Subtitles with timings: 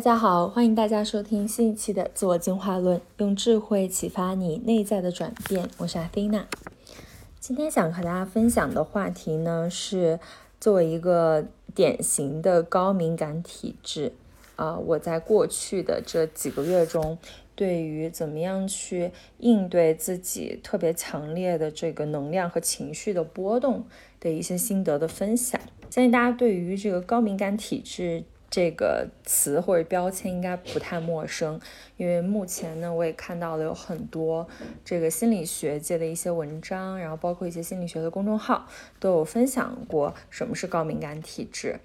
[0.00, 5.68] 大家好，欢迎大家收听新一期的自我进化论，用智慧启发你内在的转变。
[5.76, 6.46] 我是阿菲娜，
[7.38, 10.18] 今天想和大家分享的话题呢是
[10.58, 11.44] 作为一个
[11.74, 14.14] 典型的高敏感体质
[14.56, 17.18] 啊，我在过去的这几个月中，
[17.54, 23.84] 对于怎么样去应对自己特别强烈的这个能量和情绪的波动
[24.18, 25.60] 的一些心得的分享。
[25.90, 28.24] 相信大家对于这个高敏感体质。
[28.50, 31.60] 这个词或者标签应该不太陌生，
[31.96, 34.46] 因为目前呢，我也看到了有很多
[34.84, 38.66] 这个心理学界的一些文章，然后包括一些心理学的公众号
[38.98, 41.78] 都有分享过什么是高敏感体质。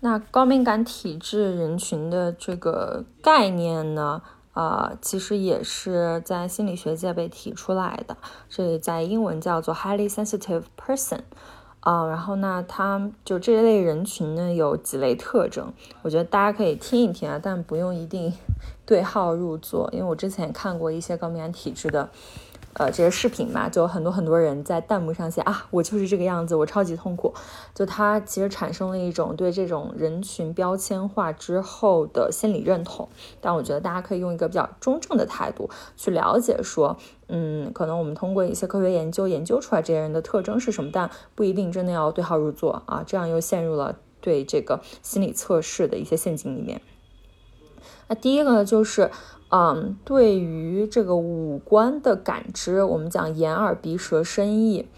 [0.00, 4.22] 那高敏感体质人群的这个概念呢，
[4.52, 8.16] 啊，其实也是在心理学界被提出来的，
[8.48, 11.20] 这在英文叫做 highly sensitive person。
[11.86, 18.32] 啊，然后呢，他就这一类人群呢，有几类特征，我觉得大家可以听一听啊，但不用一定
[18.84, 22.08] 对号入座，因为我之前看过一些高敏感体质的。
[22.78, 27.32] 呃，这些视频嘛，就有很多很多人在弹幕上写啊，我就是这个样子，我超级痛苦。
[27.74, 33.08] 就他其实产生了一种对这种人群标签化之后的心理认同。
[33.40, 36.98] 但我觉得大家可以用一个比较中正的态度去了解，说，
[37.28, 46.82] 嗯，可能我们通过一些科学研究研究出来这些人的特征是什么，但不一定真的要对号入座啊，这样又陷入了对这个心理测试的一些陷阱里面。
[48.08, 49.10] 那第一个呢，就是。
[49.48, 54.88] 嗯，对于这个五官的感知，我们讲眼耳鼻舌身意，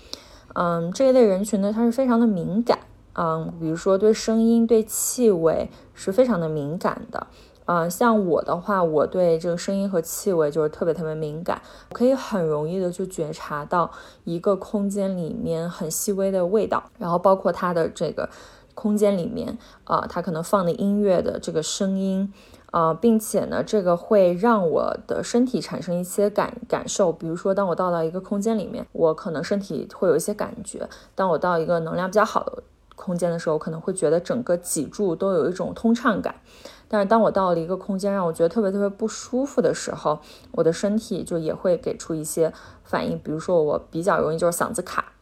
[0.54, 2.78] 嗯，这一类人群呢，他是非常的敏感，
[3.14, 7.26] 嗯，比如说对声音、对气味是非常的敏感的，
[7.66, 11.60] 嗯，像我的话，我对这个声音和气味就是特别特别敏感，
[11.92, 13.90] 可以很容易的就觉察到
[14.24, 18.30] 一个空间里面很细微的味道，然后包括它的这个
[18.74, 22.32] 空间里面，啊，它可能放的音乐的这个声音。
[22.70, 32.62] 啊，并且呢，这个会让我的身体产生一些感感受，比如说，当我到到一个空间里面，我可能身体会有一些感觉；当我到一个能量比较好的
[32.94, 36.34] 空间的时候，可能会觉得整个脊柱都有一种通畅感。
[36.88, 40.20] 但是，当我到了一个空间让我觉得特别特别不舒服的时候，
[40.52, 42.52] 我的身体就也会给出一些
[42.84, 45.12] 反应，比如说我比较容易就是嗓子卡，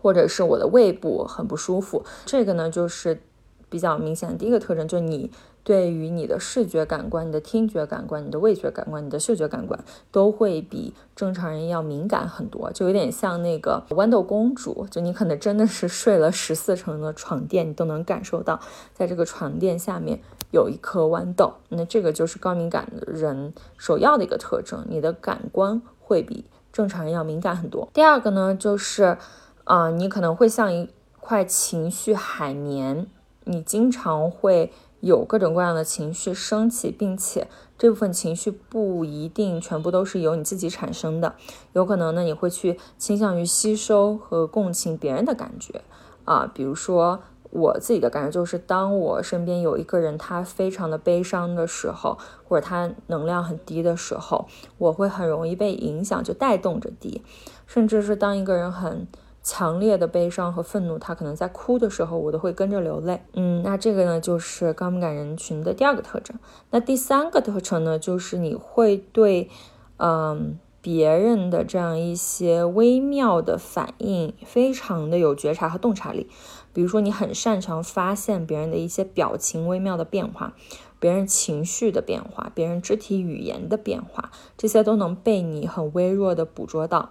[0.00, 2.04] 或者是我的胃部很不舒服。
[2.24, 3.20] 这个呢，就是
[3.68, 5.32] 比较明显的第一个特征，就是你。
[5.62, 9.78] 对于你的视觉感官、你的听觉感官、你的味觉感官、你的嗅觉感官，
[10.10, 18.58] 都会比正常人要敏感很多，就有点像那个豌豆公主，就你可能真的是睡了十四层的床垫，你都能感受到，
[18.94, 20.18] 在这个床垫下面
[20.50, 21.52] 有一颗豌豆。
[21.68, 27.88] 那这个就是高敏感的人首要的一个特征，你的感官会比正常人要敏感很多。
[27.92, 29.18] 第二个呢，就是
[29.64, 30.88] 啊，你可能会像一
[31.20, 33.06] 块情绪海绵，
[33.44, 34.72] 你经常会。
[35.00, 41.34] 有各种各样的情绪升起，并且这部分情绪不一定全部都是由你自己产生的，
[41.72, 45.82] 有可能呢你会去倾向于吸收和共情别人的感觉
[46.24, 52.16] 啊，比如说我自己的感觉就是，当我身边有一个人他非常的悲伤的时候，
[52.46, 54.46] 或者他能量很低的时候，
[54.78, 57.22] 我会很容易被影响，就带动着低，
[57.66, 59.08] 甚至是当一个人很。
[59.42, 63.22] 强烈的悲伤和愤怒，他可能在哭的时候，我都会跟着流泪。
[63.32, 66.36] 嗯，那这个呢，就是高敏感人群的第二个特征。
[66.70, 69.48] 那第三个特征呢，就是你会对，
[69.96, 76.28] 嗯，别人的这样一些微妙的反应，非常的有觉察和洞察力。
[76.72, 80.54] 比如说，你很擅长发现别人的一些表情微妙的变化，
[80.98, 87.10] 别人情绪的变化，别人肢体语言的变化，这些都能被你很微弱的捕捉到。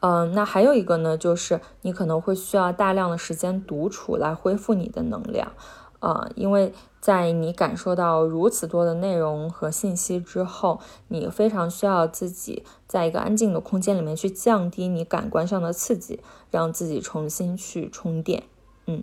[0.00, 5.52] 嗯，那还有一个呢，就是你可能会需要大量的时间独处来恢复你的能量，
[6.00, 16.20] 呃，因为在你感受到如此多的内容和信息之后，你非常需要自己在一个安静的空间里面去降低你感官上的刺激，
[16.50, 18.44] 让自己重新去充电，
[18.86, 19.02] 嗯。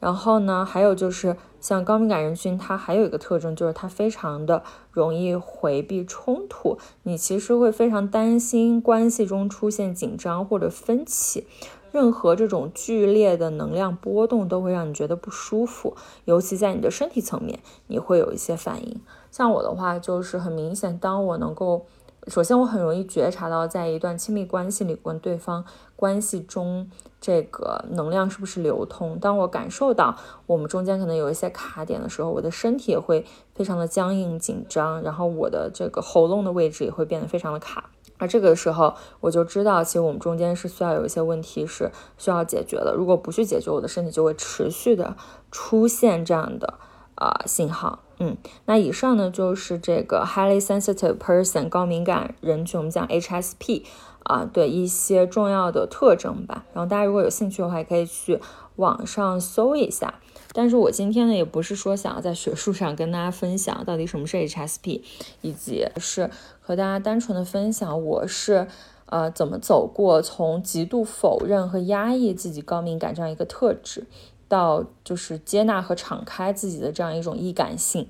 [0.00, 6.78] 然后呢，还有就是像高敏感人群，它还有一个特征，就是它非常的容易回避冲突。
[7.04, 11.46] 你其实会非常担心关系中出现紧张或者分歧，
[11.92, 15.94] 任何这种剧烈的能量波动都会让你觉得不舒服，
[16.24, 19.00] 尤其在你的身体层面，你会有一些反应。
[19.30, 21.86] 像我的话，就是很明显，当我能够。
[22.30, 25.64] 首先，我很容易觉察到，在一段亲密关系里，跟对方
[25.96, 26.88] 关系中，
[27.20, 29.18] 这个能量是不是流通。
[29.18, 30.16] 当我感受到
[30.46, 37.90] 我们中间可能有一些卡点的时候，我的身体也会非常的僵硬紧张，然后我的这个喉咙的位置也会变得非常的卡。
[38.18, 42.94] 而这个时候，我就知道，其实我们中间是需要有一些问题是需要解决的。
[42.94, 45.16] 如果不去解决，我的身体就会持续的
[45.50, 46.74] 出现这样的。
[47.16, 47.98] 啊信号。
[48.22, 48.36] 嗯，
[48.66, 53.82] 那以上呢就是这个 highly sensitive person 高敏感人群，我们讲 HSP
[54.24, 56.66] 啊的一些重要的特征吧。
[56.74, 58.38] 然后大家如果有兴趣的话，也可以去
[58.76, 60.14] 网上搜一下。
[60.52, 65.00] 但是我今天呢，也不是说想要在学术上跟大家分享到底什么是 HSP，
[65.40, 66.28] 以及是
[66.60, 68.66] 和大家单纯的分享我是
[69.06, 74.06] 呃怎么走过从极度否认和压抑自己高敏感这样一个特质。
[74.50, 78.08] 到就是接纳和敞开自己的这样一种易感性，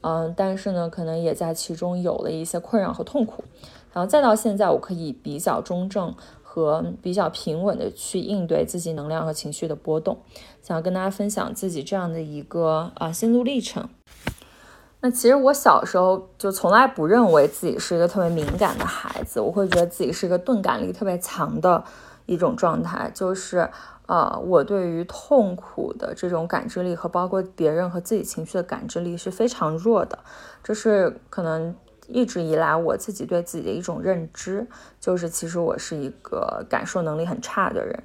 [0.00, 3.44] 嗯，但是呢，可能也在其中有了一些困扰和痛苦，
[3.92, 10.18] 然后再到现在，我可以比较中正和比较平稳的去应对自己能量和情绪的波动，
[10.60, 13.88] 想要跟大家分享自己这样的一个啊心路历程。
[15.00, 21.84] 那其实我小时候就从来不认为自己是一个特别敏感的孩子，我会觉得自己是一个钝感力特别强的
[22.28, 23.68] 一种状态，就是。
[24.08, 30.18] 啊，我对于痛苦的这种感知力和包括别人和自己情绪的感知力是非常弱的，
[30.64, 31.76] 这是可能
[32.06, 34.66] 一直以来我自己对自己的一种认知，
[34.98, 38.02] 就是其实我是一个感受能力很差的人。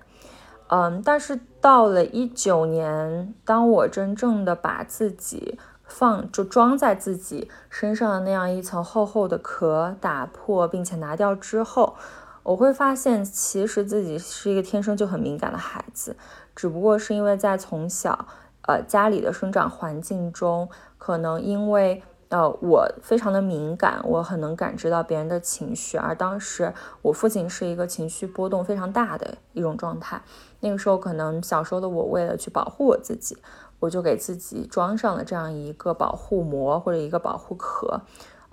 [0.68, 11.96] 嗯，但是到了一九年，当我真正的把自己放就装在自己身上的那样一层厚厚的壳打破并且拿掉之后。
[12.44, 16.16] 我会发现，其实自己是一个天生就很敏感的孩子，
[16.54, 18.28] 只不过是因为在从小，
[18.68, 30.22] 呃，家里的生长环境中，可能因为呃我非常的敏感，我很能感知到别人的情绪，而当时我父亲是一个情绪波动非常大的一种状态，
[30.60, 33.38] 那个时候可能小时候的我为了去保护我自己，
[33.80, 38.02] 我就给自己装上了这样一个保护膜或者一个保护壳。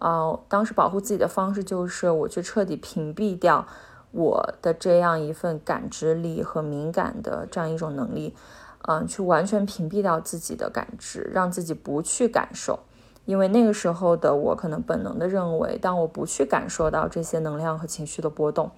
[0.00, 3.66] 啊，当时保护自己的方式就是我去彻底屏蔽掉
[4.12, 8.34] 我的这样一份感知力和敏感的这样一种能力，
[8.88, 12.78] 嗯，去完全屏蔽掉自己的感知，让自己不去感受。
[13.26, 18.70] 因为那个时候的我可能本能的认为，当我不去感受到这些能量和情绪的波动，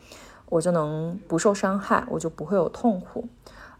[0.48, 3.28] 我就能不受伤害，我就不会有痛苦。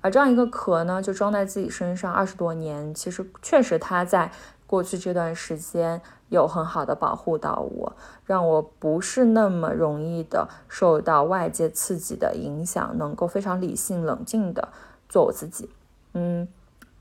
[0.01, 4.31] 而这样一个壳呢，就装在自己身上二十多年，其实确实它在。
[4.65, 6.01] 过去这段时间
[6.33, 7.93] 有很好的保护到我，
[8.25, 14.71] 让我不是那么容易的受到外界刺激的影响，能够非常理性冷静的
[15.11, 15.69] 做我自己。
[16.15, 16.49] 嗯，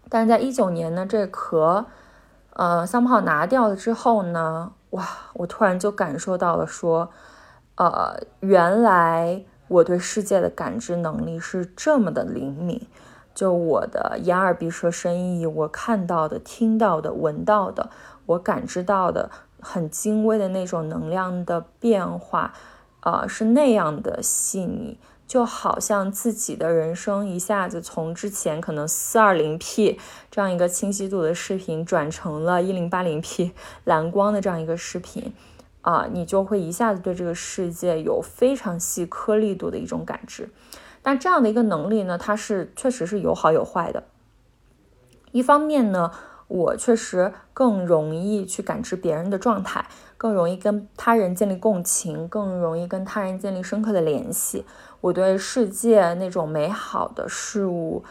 [0.10, 1.86] 但在一九年呢，这壳，
[2.54, 7.10] 呃，三炮拿掉了之后呢，哇，我突然就感受到了说，
[7.76, 12.86] 呃，原来我对世界的感知能力是这么的灵敏。
[13.34, 17.90] 就我的眼耳鼻舌身意，我看到的、听到的、闻到的，
[18.32, 22.54] 我感知到的很精微的那种能量的变化，
[23.02, 24.98] 啊，是那样的细腻，
[25.28, 33.52] 就好像自己的人生一下子从之前可能四二零 P 这样一个清晰度的视频，转成了一零八零 P
[33.86, 35.34] 蓝光的这样一个视频，
[35.82, 40.50] 啊，你就会一下子对这个世界有非常细颗粒度的一种感知。
[41.04, 44.04] 但这样的一个能力呢，它是确实是有好有坏的。
[45.32, 46.12] 一方面呢，
[46.52, 49.86] 我确实更容易去感知别人的状态，
[50.18, 54.66] 更容易跟他人建立共情，更容易跟他人建立深刻的联系。
[55.00, 58.04] 我对世界那种美好的事物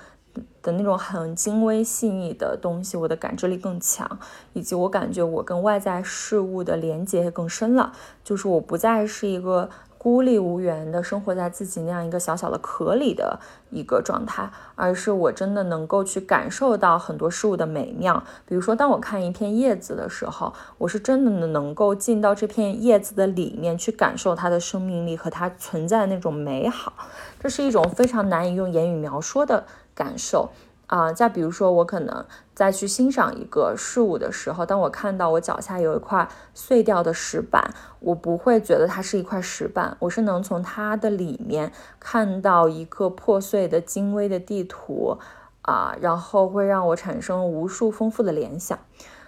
[0.62, 4.18] 的那种很精微细腻的东西，我的感知力更强，
[4.54, 7.92] 以及我感觉我跟外在事物的连接更深了。
[8.24, 9.68] 就是我不再是一个。
[10.02, 13.38] 孤立无援的生活在自己那样一个小小的壳里的
[13.68, 18.24] 一个状态，而是我真的能够去感受到很多事物的美妙。
[18.46, 26.94] 比如说，当我看一片叶子的时候，我是真的能够进到这片叶子的里面去感受它的生命力和它存在的那种美好。
[27.38, 30.48] 这是一种非常难以用言语描述的感受。
[30.90, 41.70] 啊，再比如说，我可能再去欣赏一个事物的时候，当我看到我脚下有一块碎掉的石板，我不会觉得它是一块石板，我是能从它的里面
[42.00, 45.16] 看到一个破碎的精微的地图
[45.62, 48.76] 啊，然后会让我产生无数丰富的联想，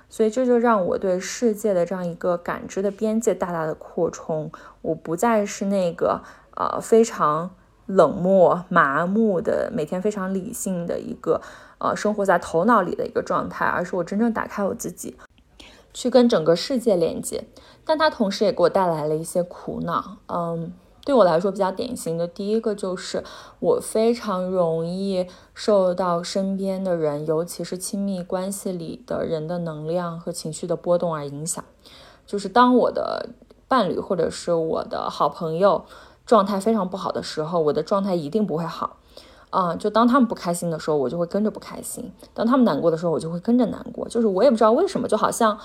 [0.09, 4.51] 所以这就让我对世界的这样一个感知的边界大大的扩充，
[4.81, 6.23] 我不再是那个
[6.57, 7.53] 呃非常。
[7.95, 11.41] 冷漠、麻木的，每天非常理性的一个，
[11.79, 15.17] 呃，生活在头脑里的一个状态，而是我真正打开我自己，
[15.93, 17.45] 去跟整个世界连接。
[17.85, 20.17] 但它同时也给我带来了一些苦恼。
[20.29, 20.73] 嗯，
[21.05, 23.25] 对我来说比较典型的第一个就是
[23.59, 31.63] 我非常容易受到身边的人，尤其是亲密关系里的人的能量和情绪的波动而影响。
[32.25, 33.31] 就是当我的
[33.67, 35.85] 伴侣或者是我的好朋友。
[36.25, 38.99] 状态非常不好的时候，我的状态一定不会好，
[39.51, 44.09] 啊，就当他们不开心的时候，我就会跟着不开心；当他们难过的时候，我就会跟着难过。
[44.09, 45.59] 就是我也不知道为什么，就好像，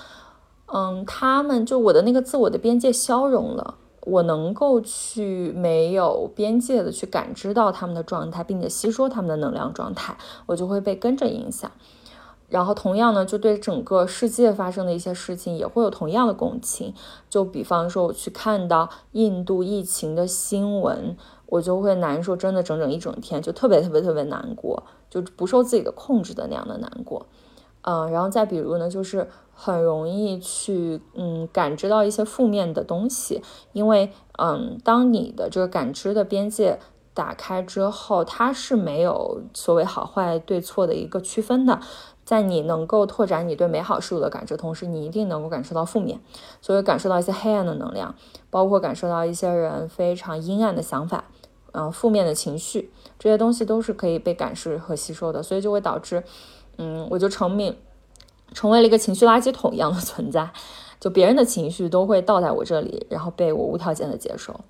[0.66, 11.70] 嗯，他们就我的那个自我的边界消融了，我能够去没有边界的去感知到他们的状态，并且吸收他们的能量状态，我就会被跟着影响。
[12.48, 16.94] 然后同样呢，就对整个世界发生的一些事情也会有同样的共情。
[17.28, 21.16] 就比方说，我去看到印度疫情的新闻。
[21.50, 27.24] 我就会难受，真的整整一整天，就特别特别特别难过，就不受自己的控制的那样的难过，
[27.80, 36.78] 嗯，然后再比如呢，就是很容易去嗯感知到一些负面的东西，因为嗯，当你的这个感知的边界
[37.14, 41.80] 打开之后，它是没有所谓好坏对错的一个区分的，
[42.28, 46.20] 在你能够拓展你对美好事物的感知同时，你一定能够感受到负面，
[46.60, 48.14] 所以感受到一些黑暗的能量，
[48.50, 51.24] 包括感受到一些人非常阴暗的想法。
[51.72, 56.22] 嗯，负面的情绪这些东西都是可以被感知和吸收的，所以就会导致，
[56.76, 57.74] 嗯，我就成命，
[58.52, 60.50] 成为了一个情绪垃圾桶一样的存在，
[61.00, 64.60] 就别人的情绪都会倒在我这里，然后被我无条件的接受，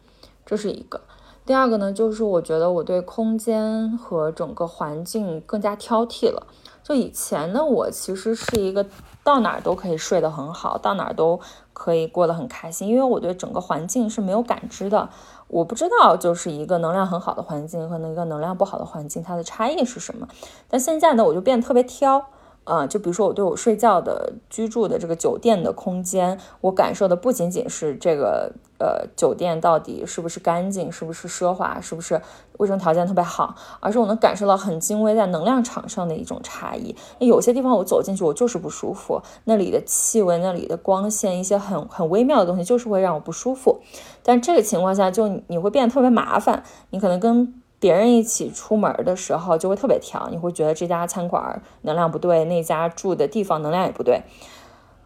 [0.47, 1.01] 这是一个。
[1.49, 6.47] 第二个呢，就是我觉得我对空间和整个环境更加挑剔了。
[6.83, 8.85] 就以前呢，我其实是一个
[9.25, 11.41] 到哪儿都可以睡得很好，到哪儿都
[11.73, 15.09] 可以过得很开心，因为我对整个环境是没有感知的。
[15.47, 20.29] 我不知道，就是一个能量很好的环境和那个能量不好的环境，它的差异是什么。
[20.69, 22.27] 但现在呢，我就变得特别挑。
[22.69, 32.21] 啊，就比如说我对我睡觉的居住的这个酒店的空间，我感受的不仅仅是这个呃酒店到底是不是干净，是不是奢华，是不是
[32.59, 36.95] 卫生条件特别好，而是我能感受到很精微在能量场上的一种差异。
[37.19, 43.81] 那有些地方我走进去我就是不舒服，那里的气味、那里的光线，一些很很微妙的东西就是会让我不舒服。
[44.23, 47.63] 但这个情况下就你会变得特别麻烦，你可能跟。
[47.81, 54.21] 别人一起出门的时候就会特别挑，你会觉得这家餐馆能量不对，那家住的地方能量也不对，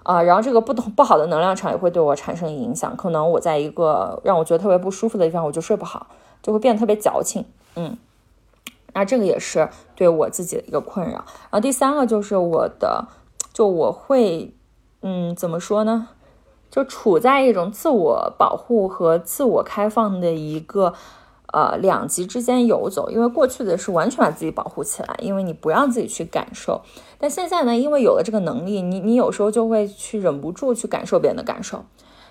[0.02, 6.07] 啊，然后这个不同不好的能量场也会对我产生影响，可能我在一个让我觉得特别不舒服的地方，我就睡不好，
[6.43, 7.45] 就会变得特别矫情，
[7.76, 7.99] 嗯，
[8.95, 11.17] 那这个也是对我自己的一个困扰。
[11.17, 13.07] 然后第三个就是我的，
[13.52, 14.55] 就我会，
[15.02, 16.09] 嗯，怎么说呢？
[16.71, 20.95] 就处在一种自我保护和自我开放的一个。
[21.52, 26.80] 呃，两极之间游走，因为过去的是完全把自己保护起来，因为你不让自己去感受。
[27.18, 31.85] 但现在呢，因为有了这个能力，你你有时候就会去忍不住去感受别人的感受，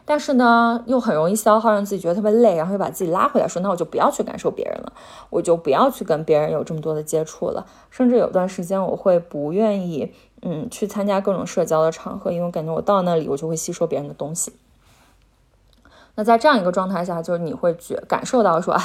[0.06, 4.92] 但是呢，又很容易消耗，让自己觉得特别累，然后又把自己拉回来，说那我就不要去感受别人了，
[5.30, 7.68] 我就不要去跟别人有这么多的接触了。
[7.92, 10.12] 甚至有段时间，我会不愿意，
[10.42, 14.52] 嗯，去参加各种社交的场合，因为我感觉我到那里，我就会吸收别人的东西。
[16.16, 18.84] 那在这样一个状态下，就是你会觉感受到说，哎，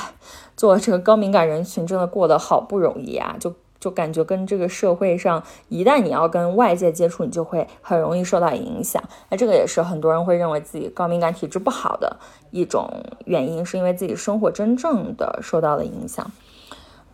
[0.57, 9.03] 做这个高敏感人群真的过得好不容易啊，就就感觉跟这个社会上，一旦你要跟外界接触，你就会很容易受到影响。
[9.29, 12.17] 那这个也是很多人会认为自己高敏感体质不好的
[12.53, 12.89] 一种
[13.27, 16.31] 原因，是因为自己生活真正的受到了影响。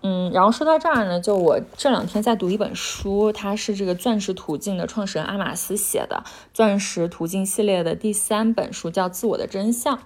[0.02, 9.96] 嗯，然后说到这儿呢，就我这两天在读一本书，它是这个钻石途径的创始人阿玛斯写的钻石途径系列的第三本书，叫《自我的真相》。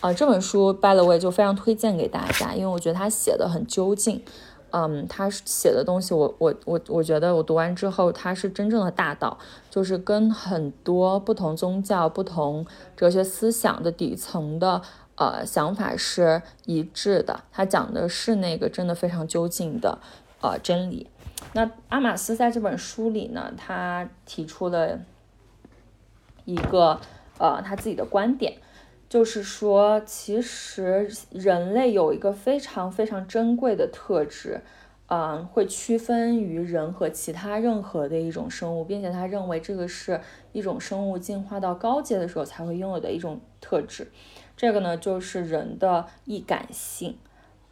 [0.00, 4.22] 啊，这本书 by the way 就非常推荐给大家，因为我觉得他写的很究竟。
[4.70, 9.36] 嗯，他写的东西，我我我我觉得我读完之后，他是真正的大道，
[9.68, 12.64] 就是跟很多不同宗教、不同
[12.96, 14.80] 哲学思想的底层的。
[15.22, 17.44] 呃，想法是一致的。
[17.52, 20.00] 他讲的是那个真的非常究竟的
[20.40, 21.06] 呃真理。
[21.52, 24.98] 那阿马斯在这本书里呢，他提出了
[26.44, 27.00] 一个
[27.38, 28.54] 呃他自己的观点，
[29.08, 34.60] 就是说，其实人类有一个非常非常珍贵的特质，
[35.06, 44.10] 嗯，会区分于人和其他任何的一种生物，并且他认为这个是一种生物进化到高阶的时候才会拥有的一种特质。
[44.62, 47.16] 这个呢，就是人的易感性。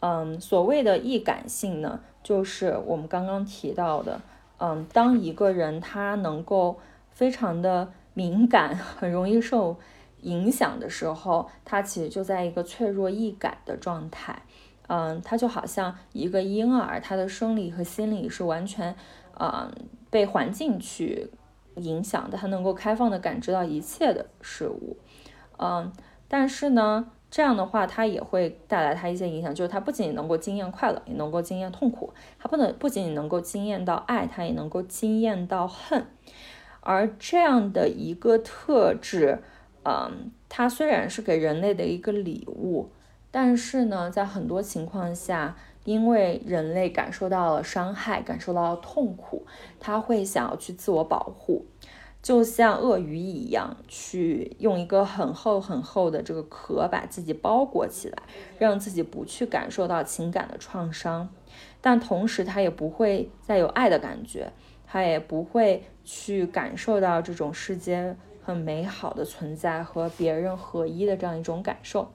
[0.01, 4.21] 嗯，所谓的易感性呢，就是我们刚刚提到的，
[4.59, 9.77] 嗯，当一个人他能够非常的敏感，很容易受
[10.23, 14.43] 影响的时候，他其实就在一个脆弱易感的状态。
[14.89, 18.97] 嗯，他就好像一个婴儿，他的生理和心理是完全，
[19.39, 19.71] 嗯，
[20.11, 21.31] 被环境去
[21.77, 24.97] 影响的，他能够开放的感知到一切的事物。
[25.59, 25.93] 嗯。
[26.33, 32.15] 但是呢，这样的话，它也会带来它一些影响，就是它不仅能够经验快乐，也能够经验痛苦。
[32.39, 36.07] 它不能不仅能够经验到爱，它也能够经验到恨。
[36.83, 39.41] 而这样的一个特质，
[39.85, 42.91] 嗯，它虽然是给人类的一个礼物，
[43.33, 49.45] 但是呢，在很多情况下，因为人类感受到了伤害，感受到了痛苦，
[49.81, 51.67] 他会想要去自我保护，
[52.23, 58.23] 就像鳄鱼一样，去用一个很厚很厚的这个壳把自己包裹起来，
[58.59, 61.29] 让自己不去感受到情感的创伤。
[61.81, 64.53] 但同时，他也不会再有爱的感觉，
[64.87, 72.11] 他也不会去感受到这种世间很美好的存在和别人合一的这样一种感受。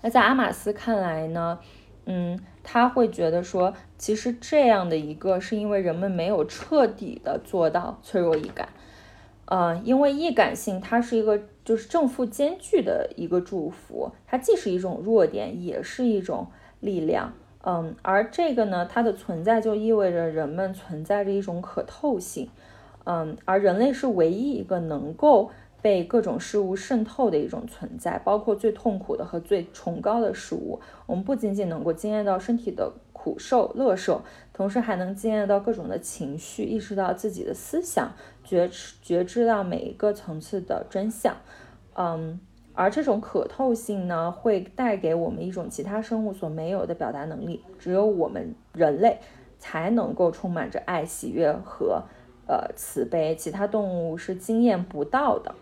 [0.00, 1.58] 那在阿马斯看来呢？
[2.06, 8.70] 嗯，他会觉得说，其实这样的一个是因为人们没有彻底的做到脆弱易感，
[9.44, 16.48] 呃，因为易感性它是一个就是正负兼具的一个祝福，它既是一种弱点，也是一种
[16.80, 17.32] 力量，
[17.62, 22.50] 嗯，而这个呢，它的存在就意味着人们存在着一种可透性，
[23.04, 25.50] 嗯，而人类是唯一一个能够。
[25.86, 30.80] 被各种事物渗透的一种存在，包括最痛苦的和最崇高的事物。
[31.06, 34.20] 我们不仅仅能够经验到身体的苦受、乐受，
[34.52, 38.10] 同时还能经验到各种的情绪，意识到自己的思想，
[38.42, 41.36] 觉知觉知到每一个层次的真相。
[41.94, 42.40] 嗯，
[42.74, 49.20] 而这种可透性呢，会带给我们一种其他生物所没有的表达能力，只有我们人类
[49.60, 52.02] 才能够充满着爱、喜悦和
[52.48, 55.54] 呃慈悲，其他动物是经验不到的。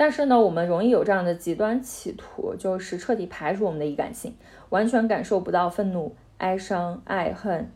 [0.00, 4.32] 但是呢，我们容易有这样的极端企图，就是彻底排除我们的易感性，
[4.68, 7.68] 完全感受不到愤怒、哀伤、爱恨，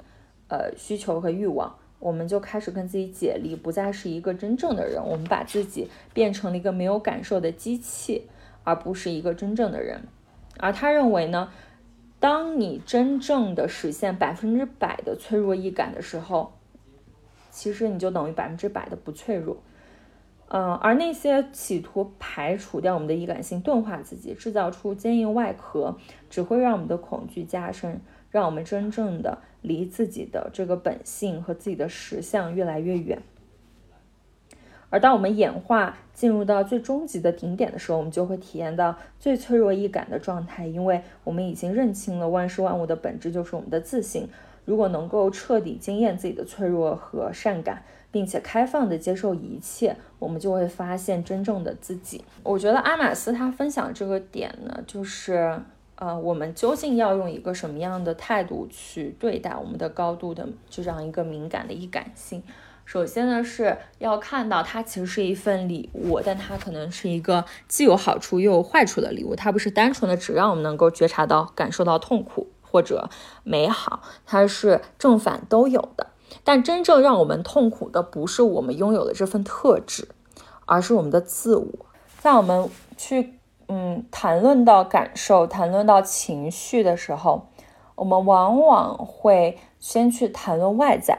[0.47, 8.29] 呃，需求和欲望，我们就开始跟自己解离，不再是一个真正的人，我们把自己变成了一个没有感受的机器，
[8.63, 10.03] 而不是一个真正的人。
[10.59, 11.51] 而他认为呢，
[12.21, 16.53] 当你真正的实现百分之百的脆弱易感的时候，
[17.51, 19.57] 其实你就等于百分之百的不脆弱。
[20.55, 25.97] 嗯，而那些企图排除掉我们的易感性、钝化自己、制造出坚硬外壳，
[26.29, 33.23] 只会让我们的恐惧加深，让我们真正的离自己的这个本性和自己的实相越来越远。
[34.91, 44.29] 而当我们演化进入到最终极的顶点的时候，我们就会体验到最脆弱易感的状态，因为我们已经认清了万事万物的本质就是我们的自信。
[44.67, 47.85] 如果能够彻底经验自己的脆弱和善感。
[48.13, 52.25] 并且开放的接受一切，我们就会发现真正的自己。
[52.45, 55.59] 我觉得阿马斯他分享这个点呢，就是
[55.97, 62.43] 呃，我们究竟要用一个什么样的态度去对待我们的高度的这样一个敏感的易感性？
[62.85, 69.37] 首先呢，是要看到它其实是一份礼物，但它可能是一个既有好处又有坏处的礼物。
[69.37, 73.09] 它不是单纯的只让我们能够觉察到、感受到痛苦或者
[73.45, 76.09] 美好，它是正反都有的。
[76.45, 80.09] 但真正让我们痛苦的不是我们拥有的这份特质，
[80.67, 81.69] 而是我们的自我。
[82.19, 83.35] 在我们去
[83.69, 87.47] 嗯谈论到感受、谈论到情绪的时候，
[87.95, 91.19] 我们往往会先去谈论外在。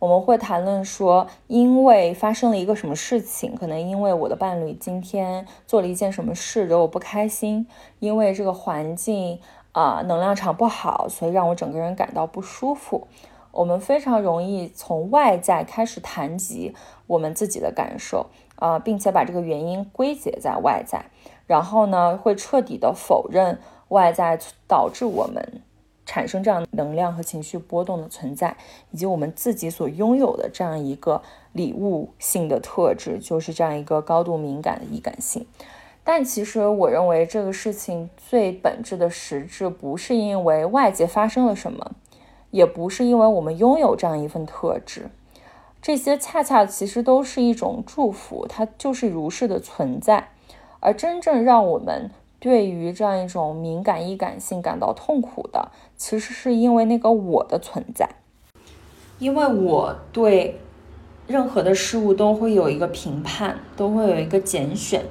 [0.00, 7.66] 我们会谈论说，因为发生了一个什么事情，可能因为我的伴侣今天做了一件什么事惹我不开心，
[8.00, 9.40] 因为这个环境
[9.72, 13.08] 啊能量场不好，所以让我整个人感到不舒服。
[13.54, 16.74] 我们非常容易从外在开始谈及
[17.06, 21.06] 我们自己的感受啊，并且把这个原因归结在外在，
[21.46, 25.62] 然后呢，会彻底的否认外在导致我们
[26.04, 28.56] 产生这样能量和情绪波动的存在，
[28.90, 35.46] 以及我们自己所拥有的这样一个礼物性的特质，就是这样一个高度敏感的易感性。
[36.06, 41.92] 但其实我认为这个事情最本质的实质，不是因为外界发生了什么。
[42.54, 45.10] 也不是因为我们拥有这样一份特质，
[45.82, 50.28] 这些恰恰其实都是一种祝福，它就是如是的存在。
[50.78, 58.08] 而真正让我们对于这样一种敏感易感性感到痛苦的，其实是因为那个我的存在，
[59.18, 60.60] 因为我对
[61.26, 65.04] 任何的事物都会有一个评判，都会有一个拣选。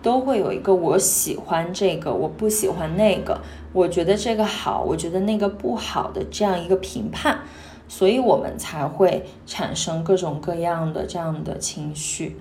[0.00, 3.40] 都会有一个我喜欢这个，我不喜欢那个，
[3.72, 7.40] 我觉得这个好，我觉得那个不好的这样一个评判，
[7.86, 12.36] 所以我们才会产生各种各样的这样的情绪。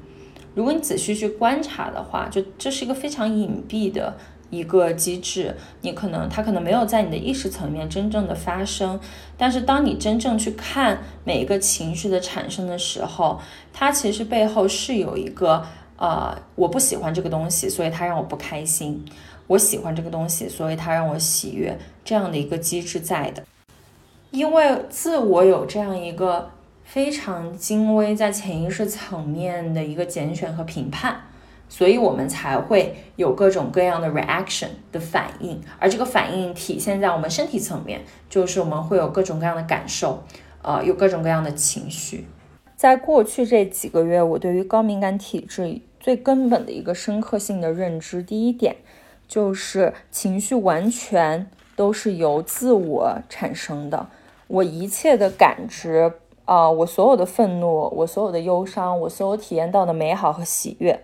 [0.55, 4.15] 如果你仔细去观察的话，就这是一个非常隐蔽的
[4.49, 8.99] 一个机制，你可能它可能没有在你的意识层面真正的发生，
[9.37, 13.39] 但是当你真正去看每一个情绪的产生的时候，
[13.73, 15.63] 它其实背后是有一个。
[15.97, 19.03] 啊，我不喜欢这个东西，所以它让我不开心。
[19.47, 21.77] 我喜欢这个东西，所以它让我喜悦。
[22.03, 23.43] 这样的一个机制在的，
[24.31, 26.49] 因为自我有这样一个
[26.85, 31.17] 非常精微在潜意识层面的一个拣选和评判，
[31.67, 40.23] 所以我们才会有各种各样的 reaction 的反应，而这个反应体现在我们身体层面，就是我们会有各种各样的感受，
[40.61, 42.25] 呃，有各种各样的情绪。
[42.77, 48.77] 在过去这几个月，我对于高敏感体质最根本的一个深刻性的认知，第一点
[49.27, 54.07] 就是情绪完全都是由自我产生的，
[54.47, 56.13] 我一切的感知。
[56.45, 61.01] 啊，我所有的愤怒，我所有的忧伤，我所有体验到的美好和喜悦，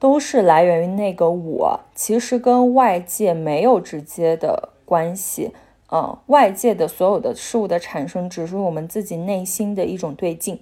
[0.00, 5.52] 都是来源于那个我，其实跟外界没有直接的关系。
[5.92, 10.58] 嗯，外界的所有的事物的产生，只是我们自己内心的一种对镜。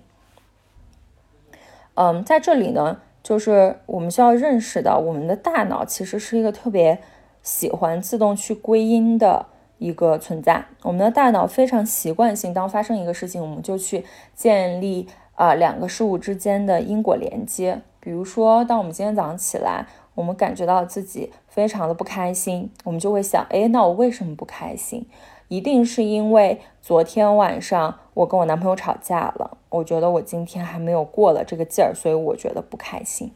[1.94, 6.98] 嗯，在这里呢，就是我们需要认识到，我们的大脑其实是一个特别
[7.42, 9.46] 喜欢自动去归因的。
[9.78, 17.82] 一个存在，我们的大脑非常习惯性，当发生一个事情，我们就去建立啊两个事物之间的因果连接。
[17.98, 25.04] 比如说，当我们今天早上起来，我们感觉到自己非常的不开心，我们就会想，哎，那我为什么不开心？
[25.52, 33.32] 一定是因为昨天晚上我跟我男朋友吵架了，我觉得我今天还没有过了这个劲儿，所以我觉得不开心。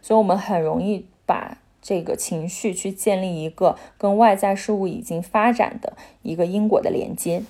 [0.00, 1.58] 所以，我们很容易把。
[1.80, 7.42] 这个情绪去建立一个跟外在事物已经发展的一个因果的连接，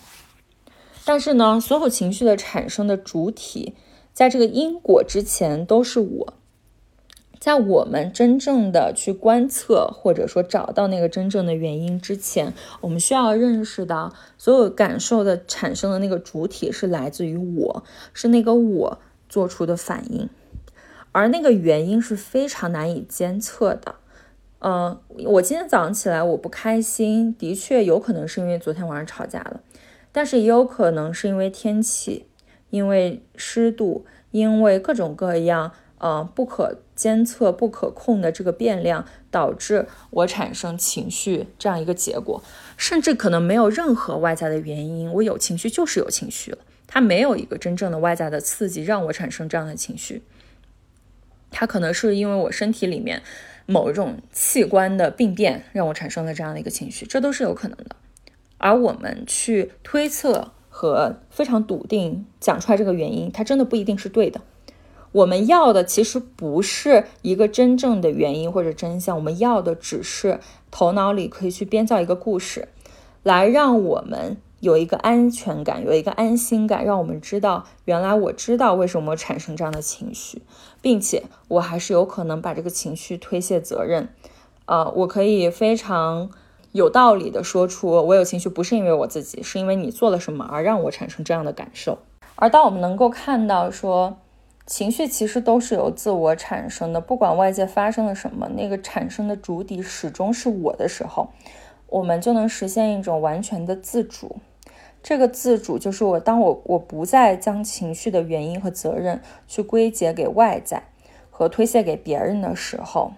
[1.04, 3.74] 但是呢，所有情绪的产生的主体，
[4.12, 6.34] 在这个因果之前都是我。
[7.38, 18.98] 在我们真正的去观测或者说找到那个真正的原因之前，我们需要认识到，所有感受的产生的那个主体是来自于我，是那个我
[19.28, 20.28] 做出的反应，
[21.12, 23.94] 而那个原因是非常难以监测的。
[24.60, 29.60] 嗯，我今天早上起来我不开心，的确有可能是因为昨天晚上吵架了，
[30.10, 32.26] 但是也有可能是因为天气，
[32.70, 42.42] 因为湿度，因为各种各样呃不可监测、不可控的这个变量导致我产生情绪这样一个结果，
[42.76, 50.22] 甚至可能没有任何外在的原因，我有情绪就是有情绪了，它没有一个真正的外在的刺激让我产生这样的情绪，
[51.50, 53.22] 它可能是因为我身体里面。
[53.70, 57.96] 某一种器官的病变让我产生了这样的一个情绪，这都是有可能的。
[58.56, 64.40] 而我们去推测和非常笃定讲出来这个原因，它真的不一定是对的。
[65.12, 70.40] 我们要的其实不是一个真正的原因或者真相，我们要的只是
[70.70, 72.68] 头脑里可以去编造一个故事，
[73.22, 74.36] 来让我们。
[74.60, 80.42] 有一个安全感，有一个安心感，让我们知道，原来我知道为什么产生这样的情绪，
[80.82, 84.08] 并且我还是有可能把这个情绪推卸责任。
[84.66, 86.28] 呃，我可以非常
[86.72, 91.98] 有道理的说出，我有情绪不是因为我自己，是因为你做了什么而让我产生这样的感受。
[92.34, 94.18] 而当我们能够看到说，
[94.68, 101.30] 情绪其实都是由自我产生的，不管外界发生了什么，那个产生的主体始终是我的时候，
[101.88, 104.36] 我们就能实现一种完全的自主。
[105.02, 110.82] 这个自主就是我，当我我不再将情绪的原因和责任去归结给外在
[111.30, 113.12] 和推卸给别人的时候，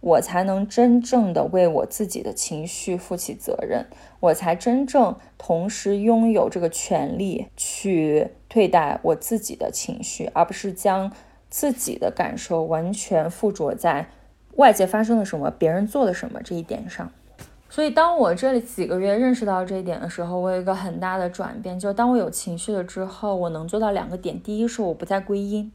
[0.00, 3.86] 我才能真正的为我自己的情绪负起责任，
[4.20, 11.12] 我才真正同时拥有这个权利去对待我自己的情绪，而不是将
[11.50, 14.08] 自己的感受完全附着在
[14.56, 17.10] 外界发生了什么、别人做了什么这一点上。
[17.70, 25.70] 所以，当我这里几个月认识到这一点的时候，我有一个很大的转变，就是当我有情绪了之后，我能做到两个点：第一是我不再归因，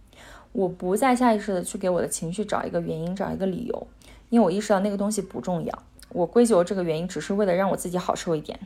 [0.53, 3.88] 我不再下意识的去给我的情绪找一个原因、找一个理由，
[4.34, 8.60] 因为我意识到那个东西不重要，我归咎这个原因只是为了让我自己好受一点。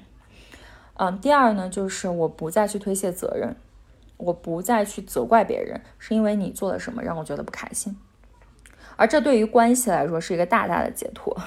[0.93, 3.53] 嗯，第二呢，就是我不再去推卸责任，
[4.15, 7.97] 我不再去责怪别人，是因为你做了什么让我觉得不开心。
[8.95, 11.37] 而这对于关系来说是一个大大的解脱，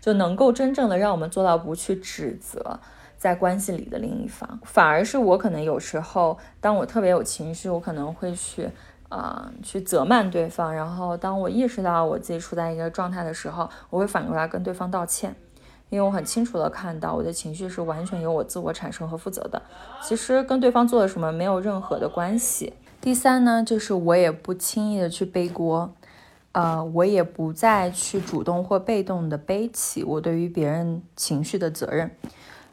[0.00, 2.80] 就能够真正的让我们做到不去指责
[3.18, 8.70] 在关系里的另一方，反而是我可能有时候，当我特别有情绪，我可能会去，
[9.08, 10.74] 呃，去责骂对方。
[10.74, 15.34] 然后当我意识到我自己处在一个状态的时候，我会反过来跟对方道歉，
[15.90, 19.62] 因为我很清楚的看到我的情绪是完全由我自我产生和负责的，
[20.02, 22.72] 其实跟对方做了什么没有任何的关系。
[23.00, 25.92] 第三呢，就是我也不轻易的去背锅。
[26.52, 32.10] 呃，我也不再去主动或被动的背起我对于别人情绪的责任。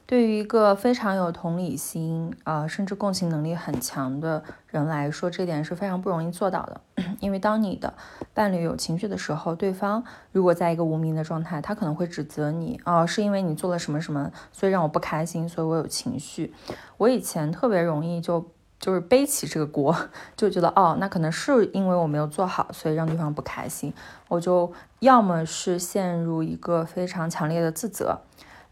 [0.08, 6.82] 对于一个非常有同理心啊，甚至共情能力很强的人来说，这点是非常不容易做到的。
[7.20, 7.94] 因为当你的
[8.34, 16.54] 伴侣有情绪的时候，对方如果在一个无名的状态，他可能会指责你啊，是因为你做了什么什么，所以让我不开心，所以我有情绪。
[16.98, 18.52] 我以前特别容易就。
[18.78, 19.96] 就是背起这个锅，
[20.36, 23.92] 就觉得哦，那可能是因为我没有做好，所以让对方不开心。
[24.28, 28.20] 我就要么是陷入一个非常强烈的自责，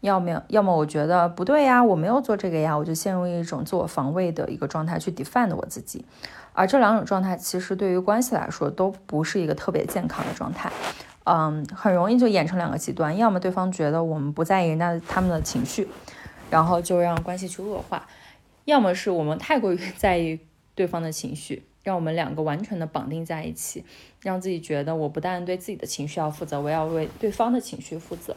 [0.04, 6.04] 要么要么我觉得不对呀，我没有做这个呀，我就陷入一种自我防卫的一个状态去 defend 我自己。
[6.52, 10.70] 而这两种状态其实对于关系来说都不是一个特别健康的状态，
[11.24, 15.88] 嗯，很容易就演成两个极端，要么对方觉得我们不在意人家他们的情绪，
[16.50, 18.06] 然后就让关系去恶化。
[18.66, 20.38] 要么是我们太过于在意
[20.74, 23.82] 对方的情绪，让我们两个完全的绑定在一起，
[24.20, 28.36] 让自己觉得我不但对自己的情绪要负责，我要为对方的情绪负责。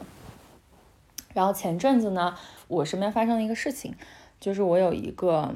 [1.34, 2.36] 然后前阵子呢，
[2.66, 3.94] 我身边发生了一个事情，
[4.40, 5.54] 就是我有一个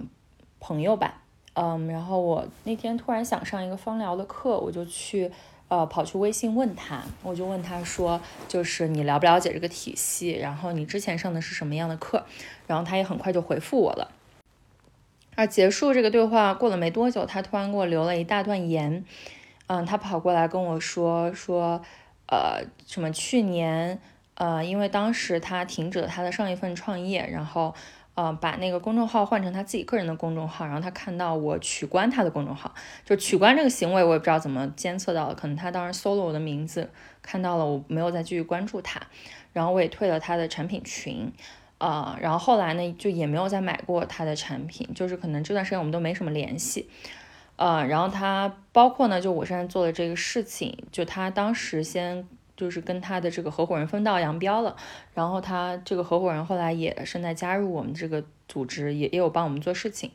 [0.61, 1.23] 朋友吧，
[1.55, 5.31] 嗯，然后我那天突然想上一个芳疗的课，我就去
[5.69, 12.25] 呃跑去微信问他，我就问他说，就是你了不了解这个体系，然后你之前上的是什么样的课，
[12.67, 14.13] 然后他也很快就回复我了。
[15.35, 19.03] 而结束这个对话过了没多久，他突然给我留了一大段言，
[19.67, 21.81] 嗯，他跑过来跟我说说，
[22.27, 23.99] 呃，什么去年，
[24.35, 27.75] 呃，因为当时他停止了他的上一份创业，然后，
[28.15, 36.91] 呃，把那个公众号换成他自己个人的公众号，然后他看到我取关他的公众号，就取关这个行为，我也不知道怎么监测到的，可能他当时搜了我的名字，
[37.23, 39.01] 看到了我没有再继续关注他，
[39.53, 41.33] 然后我也退了他的产品群。
[41.79, 46.89] 啊，然后后来呢，就也没有再买过他的产品，就是可能这段时间我们都没什么联系。
[47.57, 52.25] 呃，然后他包括呢，就我现在做的这个事情，就他当时先
[52.57, 54.77] 就是跟他的这个合伙人分道扬镳了，
[55.15, 60.11] 然后他这个合伙人后来也正在加入我们这个组织，也也有帮我们做事情。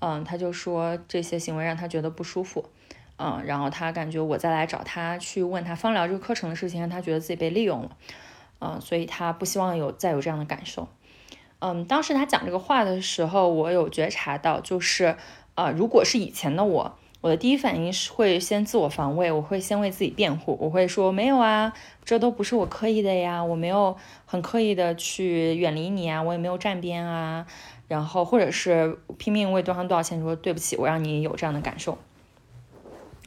[0.00, 2.64] 嗯，他就说这些行为让他觉得不舒服。
[3.18, 7.96] 嗯，然后他感觉我再来找他去问他方疗这个课程的事情，让他觉得自己被利用了。
[8.60, 10.88] 嗯，所以他不希望有再有这样的感受。
[11.58, 15.16] 嗯，当时他讲这个话的时候，我有觉察到，就是，
[15.54, 21.72] 呃，如果是以前的我，我的第一反应是会先自我防卫，我会先为自己辩护，我会说没有啊，
[22.04, 27.46] 这都不是我刻意的呀，我没有很刻意的去远离你啊，我也没有站边啊，
[27.88, 31.98] 然后或者是拼命为对方道歉，说对不起，我让你有这样的感受。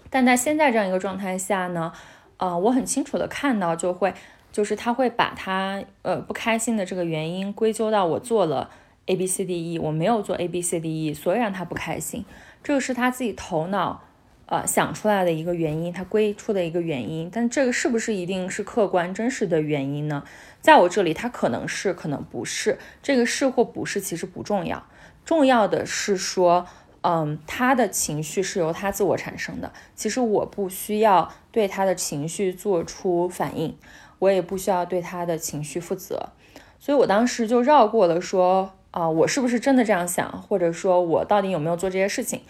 [0.09, 1.93] 但在现在这样一个状态下呢，
[2.37, 4.13] 呃，我很清楚的看到，就会。
[4.51, 8.69] 就是他会把他呃不开心的这个原因归咎到我做了
[9.07, 12.23] A B C D E，我没有做 A B C D E，所以让他不开心。
[12.63, 14.01] 这个是他自己头脑
[14.45, 17.29] 呃想出来的一个原因，他归出的一个原因。
[17.31, 20.23] 但这个是不是一定是客观真实的原因呢？
[20.61, 22.79] 在我这里，他可能是，可能不是。
[23.01, 24.83] 这个是或不是其实不重要，
[25.25, 26.65] 重要的是说，
[27.01, 29.73] 嗯，他的情绪是由他自我产生的。
[29.95, 33.77] 其实我不需要对他的情绪做出反应。
[34.19, 36.29] 我也不需要对他的情绪负责，
[36.79, 42.43] 所以我当时就绕过了说啊，我是不是真的这样想，或者说我到底有没有做这些事情，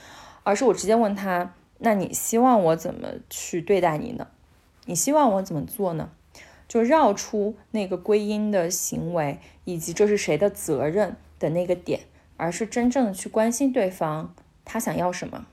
[0.43, 4.27] 而是我直接问他，那你希望我怎么去对待你呢？
[4.85, 6.09] 你希望我怎么做呢？
[6.67, 12.01] 就绕出那个归因的行为，以及这是谁的责任的那个点，
[12.35, 15.45] 而是真正的去关心对方，他想要什么。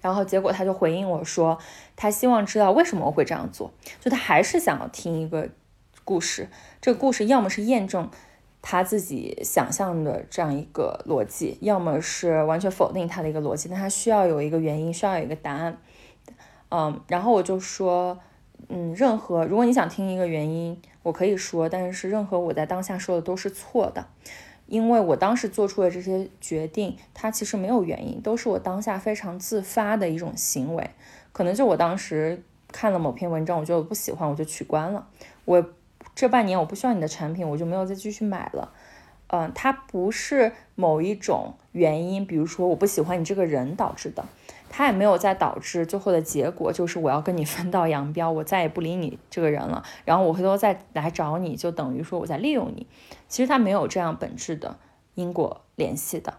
[0.00, 1.58] 然后结果他就回应我说，
[1.96, 3.70] 他希望知道为什么我会这样做，
[4.00, 5.50] 就他还是想要听一个
[6.04, 6.48] 故事。
[6.80, 8.10] 这个故事要么是验证
[8.62, 13.68] 他自己想象的这样一个逻辑，要么是完全否定他的一个逻辑。
[13.68, 15.78] 但他需要有一个原因，需要有一个答案。
[16.70, 18.18] 嗯，然后我就说，
[18.68, 24.06] 嗯，任何如果你想听一个原因，我可以说，但是任何我在当下说的都是错的。
[24.66, 30.90] 因为我当时做出的这些决定，它其实没有原因，都是我当下非常自发的一种行为。
[31.32, 35.04] 可能就我当时看了某篇文章，我觉得我不喜欢，我就取关了。
[35.44, 35.60] 我
[36.20, 38.74] 这半年我不需要你的产品，我就没有再继续买了。
[39.28, 44.22] 嗯，它不是某一种原因，比如说我不喜欢你这个人导致的。
[44.68, 49.82] 它也没有再导致最后的结果，就是我要跟你 分道扬镳，我再也不理你这个人了。
[50.04, 52.86] 然后我回头再来找你，就等于说我在利用你。
[53.26, 54.76] 其实它没有这样本质的
[55.14, 56.34] 因果联系的，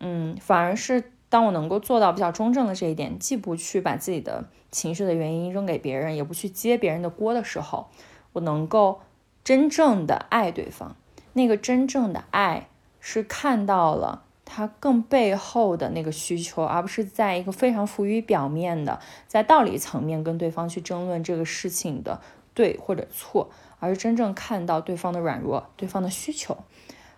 [0.00, 7.86] 嗯，反而是当我能够做到比较中正的这一点，既不去把自己的情绪的原因扔给别人，也不去接别人的锅的时候，
[8.32, 9.00] 我能够
[9.44, 10.96] 真正的爱对方。
[11.32, 12.68] 那个真正的爱
[13.00, 14.24] 是看到了。
[14.44, 22.20] 他更背后的那个需求，而不是在一个非常浮于表面的，在道理层面跟对方去争论这个事情的
[22.52, 26.58] 对或者错，而是真正看到对方的软弱，对方的需求，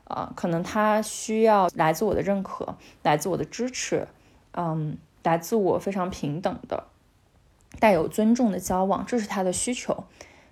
[0.05, 4.07] 啊，可能他需要来自我的认可，来自我的支持，
[4.53, 6.85] 嗯，来自我非常平等的、
[7.81, 10.05] 带有尊重的交往，这是他的需求。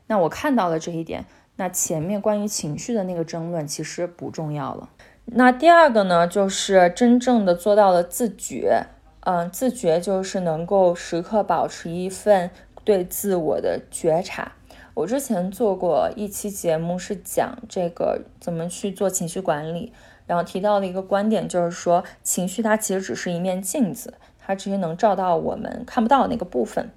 [0.08, 4.88] 那我看到了这一点，那前面关于情绪的那个争论其实不重要了。
[5.26, 8.86] 那第二个呢，就是真正的做到了自觉。
[9.24, 12.50] 嗯，自觉就是能够时刻保持一份
[12.82, 14.50] 对自我的觉察。
[14.94, 19.92] 我之前做过一期节目，是讲这个怎么去做情绪管理，
[20.26, 26.90] 然后提到的一个观点就是说，情绪它其实只是一面镜子，它只是能照到我们看不到那个部分。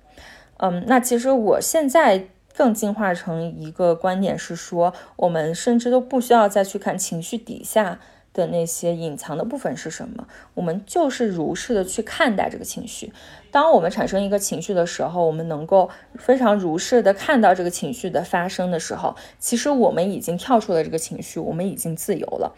[0.58, 8.00] 嗯，那其实我现在更进化成一个观点是说，我们甚至都不需要再去看情绪底下。
[8.36, 10.28] 的那些隐藏的部分是什么？
[10.56, 13.14] 我们就是如是的去看待这个情绪。
[13.50, 22.54] 当我们产生一个情绪的时候，我们能够非常如是的看到这个情绪的发生的时候，其实我们已经跳出了这个情绪，我们已经自由了。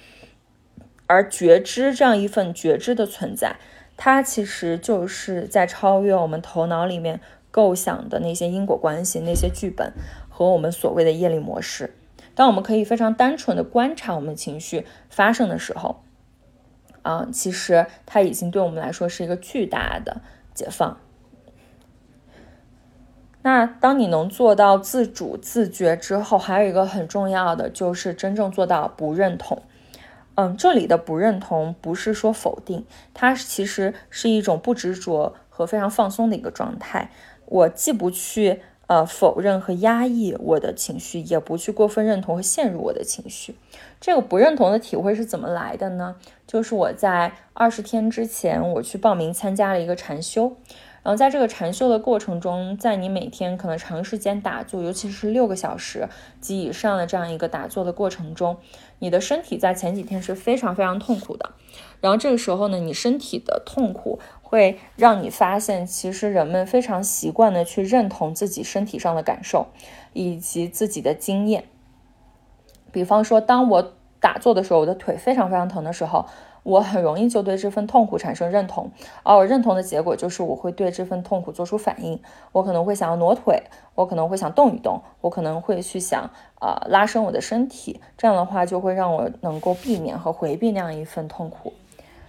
[1.05, 3.57] 而觉知这样一份觉知的存在，
[3.95, 7.21] 它其实就是在超越我们头脑里面
[7.57, 9.91] 构想的那些因果关系、那些剧本
[10.29, 11.95] 和我们所谓的业力模式。
[12.35, 16.03] 当我们可以非常单纯的观察我们情绪发生的时候，
[17.01, 20.21] 啊，其实它已经对我们来说是一个巨大的
[20.53, 20.99] 解放。
[23.41, 29.63] 那当你能做到自主自觉之后，还有一个很重要的就是真正做到不认同。
[30.35, 37.09] 嗯，这里的不认同不是说否定，它其实是一种不执着和非常放松的一个状态。
[37.47, 38.61] 我既不去。
[38.87, 43.53] 呃，否认和压抑我的情绪，也不去过分认同和陷入我的情绪。
[43.99, 46.15] 这个不认同的体会是怎么来的呢？
[46.47, 50.55] 就是我在二十天之前，我去报名参加了一个禅修。
[51.07, 56.09] 然后在这个禅修的过程中，在你每天可能长时间打坐，尤其是六个小时
[56.41, 58.57] 及以上的这样一个打坐的过程中，
[58.99, 61.51] 你的身体在前几天是非常非常痛苦的。
[62.01, 64.19] 然后这个时候呢，你身体的痛苦。
[64.41, 69.67] 会让你发现，其实人们非常习惯的去认同自己身体上的感受，
[70.13, 71.65] 以及自己的经验。
[72.93, 76.25] 比方说，当我打坐的时候，我的腿非常非常疼的时候，
[76.67, 78.91] 我很容易就对这份痛苦产生认同。
[79.23, 82.19] 而我认同的结果就是，我会对这份痛苦做出反应。
[82.51, 83.63] 我可能会想要挪腿，
[83.95, 88.01] 我可能会想动一动，我可能会去想啊拉伸我的身体。
[88.17, 91.71] 这样的话，就会让我能够避免和回避那样一份痛苦。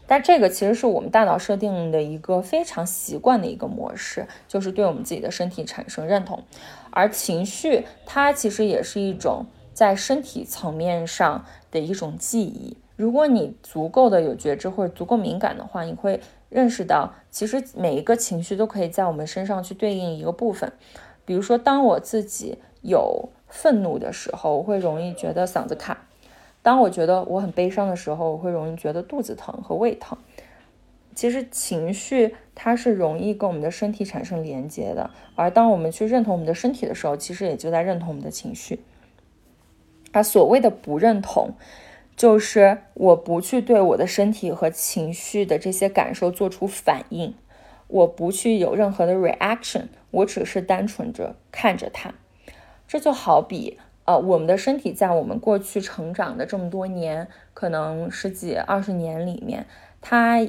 [0.07, 6.45] 但这个其实是我们大脑设定的一个非常习惯的一个模式，就是对我们自己的身体产生认同，
[6.91, 12.77] 而情绪它其实也是一种在身体层面上的一种记忆。
[12.99, 20.73] 如果你足够的有觉知或者足够敏感的话，你会认识到，其实每一个情绪都可以在我们身上去对应一个部分。
[21.25, 26.07] 比如说，当我自己有愤怒的时候，我会容易觉得嗓子卡。
[26.61, 30.19] 当我觉得我很悲伤的时候，我会容易觉得肚子疼和胃疼。
[31.15, 38.81] 其实情绪它是容易跟我们的身体产生连接的，而当我们去认同我们的身体的时候，其实也就在认同我们的情绪。
[40.11, 41.51] 而所谓的不认同，
[42.19, 47.33] 就是我不去对我的身体和情绪的这些感受做出反应，
[47.87, 52.13] 我不去有任何的 reaction，我只是单纯着看着它。
[52.89, 53.79] 这就好比。
[54.05, 59.67] 呃，我们的身体在我们过去成长的这么多年，可能十几二十年里面，
[60.01, 60.41] 它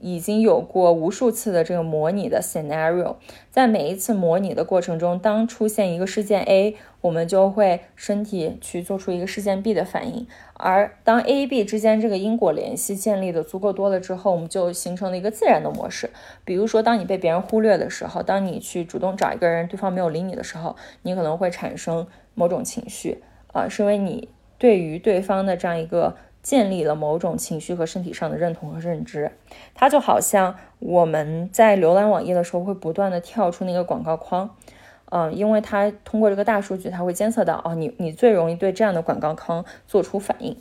[0.00, 3.16] 已经有过无数次的这个模拟的 scenario。
[3.50, 10.26] 在每一次模拟的过程中，当出现一个事件 A，我们就会身体去做出一个事件 B 的反应。
[10.54, 16.10] 而当 A、B 之间这个因果联系建立的足够多了之后，我们就形成了一个自然的模式。
[16.44, 22.06] 比如说，当你被别人忽略的时候，当你去主动找一个人，对方没有理你的时候，你可能会产生。
[22.32, 23.22] 某种情绪
[23.52, 29.30] 啊，是因为你对于对方的这样一个建立了某种情绪和身体上的认同和认知，
[29.74, 34.50] 它就好像我们在浏览网页的时候会不断的跳出那个广告框，
[35.10, 40.56] 嗯，因为它通过这个大数据，它会监测到哦，你你最容易对这样的广告框做出反应，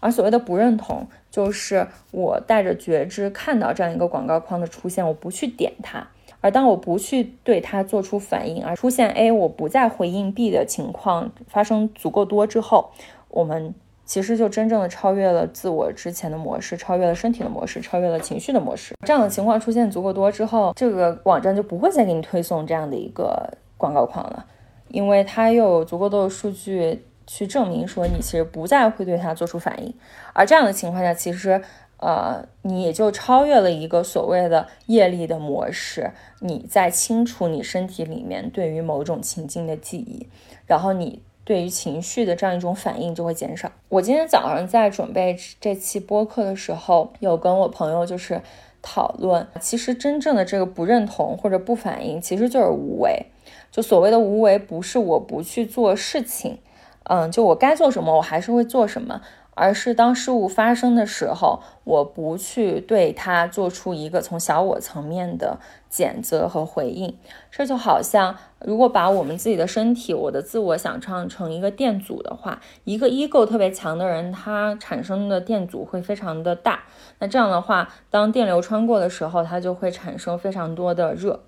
[0.00, 6.08] 而所谓的不认同，就是我带着觉知看到这样一个广告框的出现，我不去点它。
[6.40, 12.90] 而当我不去对它做出反应，而出现 A 我不再回应 B 的情况发生足够多之后，
[13.28, 13.72] 我们
[14.04, 18.94] 其实就真正的超越了自我之前的模式，超越了身体的模式，超越了情绪的模式。
[19.06, 24.44] 这样的情况出现足够多之后，这个网站就不会再给你推送这样的一个广告框了，
[24.88, 29.94] 因为它又有足够多的数据去证明说你其实不再会对它做出反应。
[30.32, 31.62] 而这样的情况下，其实。
[32.04, 40.26] 呃，你也就超越了一个所谓的业力的模式，你在清除你身体里面对于某种情境的记忆，
[40.66, 43.70] 然后你对于情绪的这样一种反应就会减少。
[43.88, 48.40] 我今天早上在准备这期播客的时候，有跟我朋友就是
[48.80, 53.26] 讨论，其实真正的这个不认同或者不反应，其实就是无为。
[53.70, 56.58] 就所谓的无为，不是我不去做事情，
[57.04, 59.22] 嗯，就我该做什么，我还是会做什么。
[59.54, 65.58] 而是当事物发生的时候，我不去对它做出一个从小我层面的
[65.90, 67.16] 谴责和回应。
[67.50, 76.84] 这就好像，如果把我们自己的身体，我的自我想象成一个电阻的话，一个 ego 特别强的人，他产生的电阻会非常的大。
[77.18, 81.40] 那这样的话，当电流穿过的时候，它就会产生非常多的热。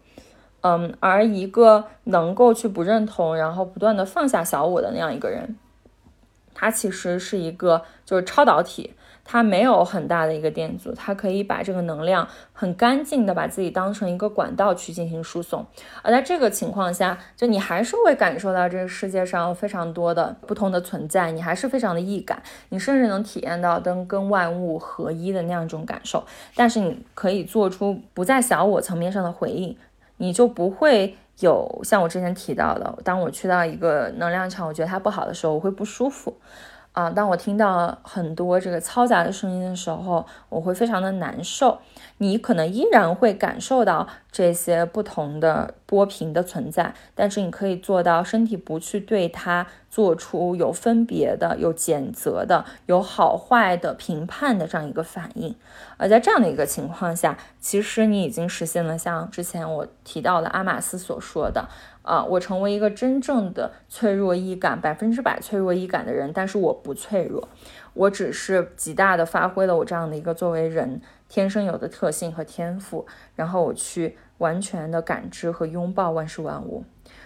[0.61, 5.57] 嗯，而一个能够去不认同，然后不断的放下小我的那样一个人。
[6.65, 15.67] 它其实是一个就是超导体，它没有很大的一个电阻，它可以把这个能量很干净的把自己当成一个管道去进行输送。
[16.01, 26.25] 而在这个情况下，就你还是会感受到这个世界上非常多的不同的存在，你还是非常的易感，你甚至能体验到跟跟万物合一的那样一种感受。
[26.55, 29.77] 但是你可以做出不在小我层面上的回应，
[30.17, 31.19] 你就不会。
[31.41, 36.37] 有像我之前提到的，当我去到一个能量场，我觉得它不好的时候，我会不舒服。
[36.95, 41.79] 啊，当我听到很多这个嘈杂的声音的时候，我会非常的难受。
[42.19, 55.53] 你可能依然会感受到这些不同的波频的存在，但是你可以做到身体不去对它做出有分别的、有谴责的、有好坏的评判的这样一个反应。
[55.97, 61.69] 而在这样的一个情况下，其实你已经实现了像之前我提到的阿马斯所说的。
[62.05, 67.49] 啊，我成为一个真正的脆弱易感、百分之百脆弱易感的人，但是我不脆弱，
[67.95, 71.01] 我只是极大的发挥了我这样的一个作为人
[71.31, 76.85] 天生有的特性和天赋，然后我去完全的感知和拥抱万事万物。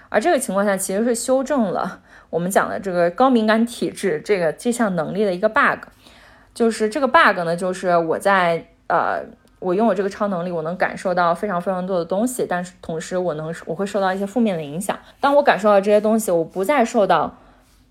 [0.08, 2.00] 而这个情况下其实是修正了
[2.30, 5.88] 我们讲的这个高敏感体质这个这项能力的一个 bug，
[6.54, 9.24] 就是这个 bug 呢，就是我在呃。
[9.60, 14.96] 我拥有这个超能力，我能感受到非常非常多的东西，但是同时我能我会受到一些负面的影响。
[15.20, 17.36] 当我感受到这些东西，我不再受到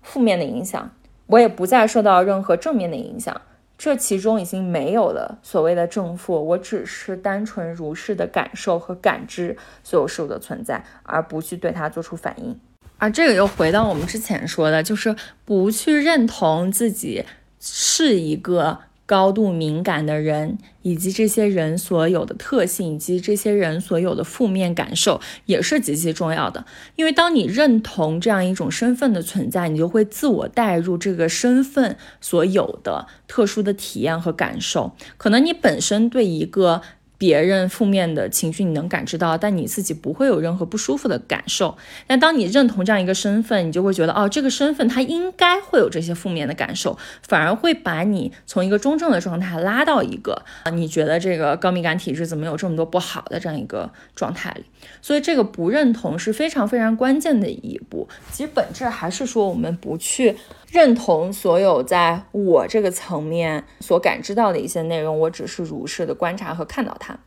[0.02, 0.90] 负面的影响，
[1.26, 3.38] 我也不再受到任何正面的影响。
[3.76, 12.58] 这其中已经没有了所谓的正负，我只是单纯如是的感受和感知所有事物的存在，而不去对它做出反应。
[12.96, 15.14] 而这个又回到我们之前说的，就是
[15.44, 17.24] 不去认同自己
[17.60, 18.78] 是一个。
[19.08, 26.66] 高度敏感的人，以及这些人所有的特性，以及这些人所有的负面感受，也是极其重要的。
[26.96, 34.92] 因为当你认同这样一种身份的存在，你就会自我带入这个身份所有的特殊的体验和感受。
[35.16, 36.82] 可能你本身对一个。
[37.18, 41.76] 别人负面的情绪你能感知到，但你自己不会有任何不舒服的感受。
[42.06, 54.64] 但当你认同这样一个身份，你就会觉得，哦，这个身份它应该会有这些负面的感受，反而会把你从一个中正的状态拉到一个啊，你觉得这个高敏感体质怎么有这么多不好的这样一个状态里。
[55.02, 58.08] 所以这个不认同是非常非常关键的一步。
[58.30, 60.36] 其实本质还是说，我们不去。
[60.70, 67.18] 认同所有在我这个层面所感知到的一些内容，我只是如是的观察和看到它，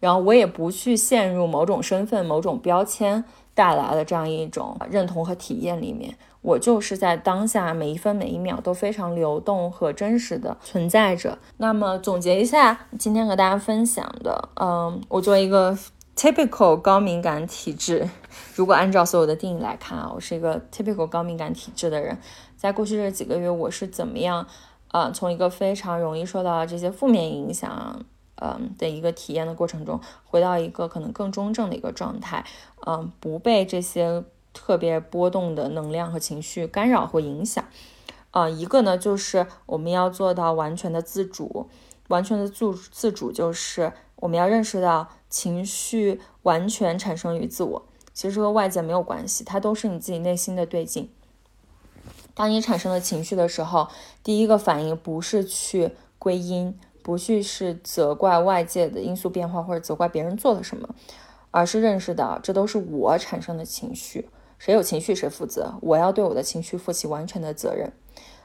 [0.00, 3.22] 然后我也不去陷入某种身份、某种标签
[3.54, 6.16] 带来的这样一种认同和体验里面。
[6.42, 11.36] 我就是在当下每一分每一秒都非常流动和真实的存在着。
[11.56, 15.76] 那么总结一下今天和大家分享的，嗯，我作为一个
[16.14, 18.08] typical 高敏感体质，
[18.54, 22.18] 如果按照所有的定义来看啊，我是一个 typical 高敏感体质的人。
[22.56, 24.46] 在过去这几个月，我是怎么样，
[24.88, 28.02] 啊，从一个非常容易受到这些负面影响，
[28.36, 32.44] 嗯的一个体验的过程中，回到一个可能更中正的一个状态，
[32.86, 34.24] 嗯，不被这些
[34.54, 37.62] 特别波动的能量和情绪干扰或影响，
[38.30, 41.68] 啊，一个呢就是我们要做到完全的自主，
[42.08, 51.10] 完全的自自主就是我们要认识到情绪完全产生于自我，其实和外界没有关系，它都是你自己内心的对镜。
[52.32, 53.88] 当你产生了情绪的时候，
[54.24, 60.88] 第一个反应不是去归因，不去是责怪外界的因素变化或者责怪别人做了什么，
[61.50, 67.92] 而是认识到这都是我产生的情绪，谁有情绪谁负责，我要对我的情绪负起完全的责任。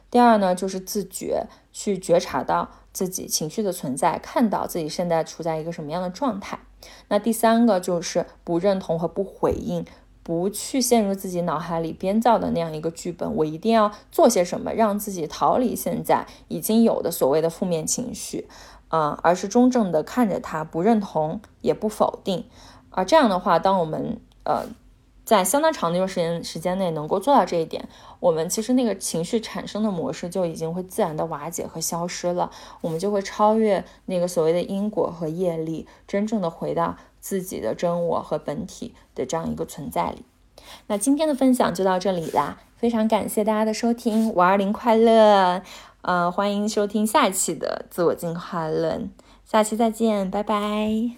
[0.10, 6.60] 第二呢，就是自觉去觉察到自己情绪的存在，看到自己现在处在一个什么样的状态。
[7.08, 9.86] 那第三个就是不认同和不回应。
[10.24, 18.48] 不去陷入自己脑海里编造的那样一个剧本，我一定要做些什么，让自己逃离现在已经有的所谓的负面情绪，
[18.90, 22.46] 啊，而是中正的看着它，不认同也不否定，
[22.92, 24.66] 而这样的话，当我们呃
[25.32, 27.88] 在相当长的一段时间时间内能够做到这一点，
[28.20, 32.52] 我们其实那个情绪产生的模式就已经会自然的瓦解和消失了，
[32.82, 36.98] 我们就会超越那个所谓的因果和业力，真正的回到。
[37.22, 40.26] 自己的真我和本体的这样一个存在里，
[40.88, 45.62] 那今天的分享就到这里啦，非常感谢大家的收听，五二零快乐！
[46.02, 49.12] 呃，欢迎收听下一期的自我进化论，
[49.46, 51.12] 下期再见，拜拜。